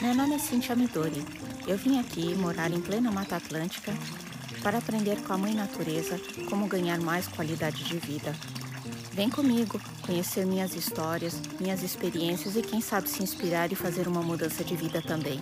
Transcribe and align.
Meu 0.00 0.14
nome 0.14 0.34
é 0.34 0.38
Cintia 0.38 0.76
Midori. 0.76 1.24
Eu 1.66 1.78
vim 1.78 1.98
aqui 1.98 2.34
morar 2.34 2.70
em 2.70 2.80
plena 2.80 3.10
Mata 3.10 3.36
Atlântica 3.36 3.92
para 4.62 4.78
aprender 4.78 5.16
com 5.22 5.32
a 5.32 5.38
Mãe 5.38 5.54
Natureza 5.54 6.20
como 6.48 6.66
ganhar 6.66 7.00
mais 7.00 7.26
qualidade 7.28 7.84
de 7.84 7.98
vida. 7.98 8.34
Vem 9.12 9.30
comigo 9.30 9.80
conhecer 10.02 10.44
minhas 10.44 10.74
histórias, 10.74 11.40
minhas 11.60 11.82
experiências 11.82 12.56
e 12.56 12.62
quem 12.62 12.80
sabe 12.80 13.08
se 13.08 13.22
inspirar 13.22 13.72
e 13.72 13.76
fazer 13.76 14.08
uma 14.08 14.22
mudança 14.22 14.64
de 14.64 14.74
vida 14.74 15.00
também. 15.00 15.40